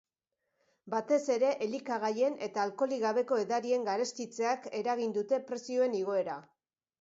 Batez 0.93 1.17
ere, 1.33 1.51
elikagaien 1.65 2.37
eta 2.47 2.63
alkoholik 2.69 3.03
gabeko 3.03 3.37
edarien 3.43 3.85
garestitzeak 3.91 4.67
eragin 4.81 5.15
dute 5.19 5.41
prezioen 5.53 6.01
igoera. 6.01 6.41